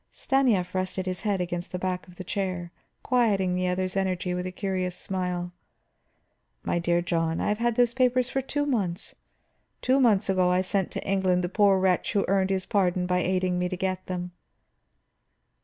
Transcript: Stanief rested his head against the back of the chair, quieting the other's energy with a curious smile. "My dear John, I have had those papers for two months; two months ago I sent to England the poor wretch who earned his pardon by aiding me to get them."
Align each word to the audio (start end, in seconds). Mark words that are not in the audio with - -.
Stanief 0.11 0.73
rested 0.73 1.05
his 1.05 1.19
head 1.21 1.39
against 1.39 1.71
the 1.71 1.77
back 1.77 2.07
of 2.07 2.15
the 2.15 2.23
chair, 2.23 2.71
quieting 3.03 3.53
the 3.53 3.67
other's 3.67 3.95
energy 3.95 4.33
with 4.33 4.47
a 4.47 4.51
curious 4.51 4.95
smile. 4.95 5.53
"My 6.63 6.79
dear 6.79 7.03
John, 7.03 7.39
I 7.39 7.49
have 7.49 7.59
had 7.59 7.75
those 7.75 7.93
papers 7.93 8.27
for 8.27 8.41
two 8.41 8.65
months; 8.65 9.13
two 9.79 9.99
months 9.99 10.27
ago 10.27 10.49
I 10.49 10.61
sent 10.61 10.89
to 10.93 11.07
England 11.07 11.43
the 11.43 11.49
poor 11.49 11.77
wretch 11.77 12.13
who 12.13 12.25
earned 12.27 12.49
his 12.49 12.65
pardon 12.65 13.05
by 13.05 13.19
aiding 13.19 13.59
me 13.59 13.69
to 13.69 13.77
get 13.77 14.07
them." 14.07 14.31